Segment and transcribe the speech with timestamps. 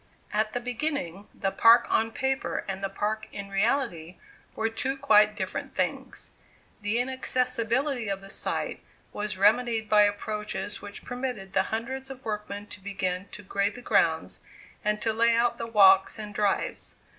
[0.33, 4.17] At the beginning, the park on paper and the park in reality
[4.55, 6.31] were two quite different things.
[6.81, 8.81] The inaccessibility of the site
[9.13, 13.83] was remedied by approaches which permitted the hundreds of workmen to begin to grade the
[13.83, 14.39] grounds,
[14.83, 16.95] and to lay out the walks and drives.